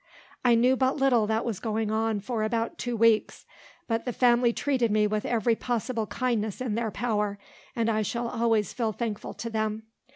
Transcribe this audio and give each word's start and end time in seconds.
I 0.43 0.55
knew 0.55 0.75
but 0.75 0.97
little 0.97 1.27
that 1.27 1.45
was 1.45 1.59
going 1.59 1.91
on 1.91 2.21
for 2.21 2.41
about 2.41 2.79
two 2.79 2.97
weeks; 2.97 3.45
but 3.87 4.03
the 4.03 4.11
family 4.11 4.51
treated 4.51 4.89
me 4.89 5.05
with 5.05 5.25
every 5.27 5.55
possible 5.55 6.07
kindness 6.07 6.59
in 6.59 6.73
their 6.73 6.89
power, 6.89 7.37
and 7.75 7.87
I 7.87 8.01
shall 8.01 8.27
always 8.27 8.73
feel 8.73 8.93
thankful 8.93 9.35
to 9.35 9.49
them. 9.51 9.83